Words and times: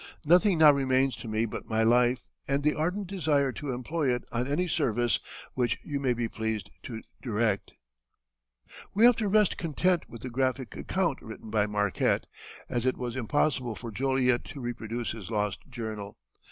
Nothing 0.25 0.57
now 0.57 0.71
remains 0.71 1.15
to 1.17 1.27
me 1.27 1.45
but 1.45 1.69
my 1.69 1.83
life 1.83 2.25
and 2.47 2.63
the 2.63 2.73
ardent 2.73 3.05
desire 3.05 3.51
to 3.51 3.71
employ 3.71 4.11
it 4.11 4.23
on 4.31 4.47
any 4.47 4.67
service 4.67 5.19
which 5.53 5.77
you 5.83 5.99
may 5.99 6.13
be 6.15 6.27
pleased 6.27 6.71
to 6.81 7.03
direct." 7.21 7.75
We 8.95 9.05
have 9.05 9.15
to 9.17 9.27
rest 9.27 9.57
content 9.57 10.09
with 10.09 10.23
the 10.23 10.31
graphic 10.31 10.75
account 10.75 11.21
written 11.21 11.51
by 11.51 11.67
Marquette, 11.67 12.25
as 12.67 12.83
it 12.83 12.97
was 12.97 13.15
impossible 13.15 13.75
for 13.75 13.91
Joliet 13.91 14.43
to 14.45 14.59
reproduce 14.59 15.11
his 15.11 15.29
lost 15.29 15.59
journal. 15.69 16.17